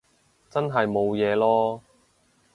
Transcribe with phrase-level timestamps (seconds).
[0.49, 1.81] 真係冇嘢囉